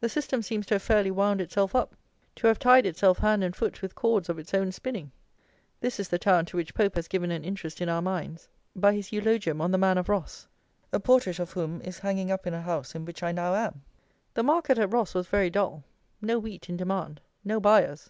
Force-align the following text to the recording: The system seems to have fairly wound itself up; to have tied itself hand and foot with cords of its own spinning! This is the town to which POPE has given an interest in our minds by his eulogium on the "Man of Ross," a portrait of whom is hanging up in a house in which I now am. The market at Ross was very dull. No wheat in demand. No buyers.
The 0.00 0.08
system 0.08 0.40
seems 0.40 0.64
to 0.64 0.76
have 0.76 0.82
fairly 0.82 1.10
wound 1.10 1.42
itself 1.42 1.74
up; 1.74 1.94
to 2.36 2.46
have 2.46 2.58
tied 2.58 2.86
itself 2.86 3.18
hand 3.18 3.44
and 3.44 3.54
foot 3.54 3.82
with 3.82 3.94
cords 3.94 4.30
of 4.30 4.38
its 4.38 4.54
own 4.54 4.72
spinning! 4.72 5.12
This 5.80 6.00
is 6.00 6.08
the 6.08 6.18
town 6.18 6.46
to 6.46 6.56
which 6.56 6.72
POPE 6.74 6.94
has 6.94 7.06
given 7.06 7.30
an 7.30 7.44
interest 7.44 7.82
in 7.82 7.88
our 7.90 8.00
minds 8.00 8.48
by 8.74 8.94
his 8.94 9.12
eulogium 9.12 9.60
on 9.60 9.70
the 9.70 9.76
"Man 9.76 9.98
of 9.98 10.08
Ross," 10.08 10.48
a 10.90 10.98
portrait 10.98 11.38
of 11.38 11.50
whom 11.52 11.82
is 11.82 11.98
hanging 11.98 12.30
up 12.32 12.46
in 12.46 12.54
a 12.54 12.62
house 12.62 12.94
in 12.94 13.04
which 13.04 13.22
I 13.22 13.30
now 13.32 13.54
am. 13.54 13.82
The 14.32 14.42
market 14.42 14.78
at 14.78 14.90
Ross 14.90 15.12
was 15.12 15.26
very 15.26 15.50
dull. 15.50 15.84
No 16.22 16.38
wheat 16.38 16.70
in 16.70 16.78
demand. 16.78 17.20
No 17.44 17.60
buyers. 17.60 18.08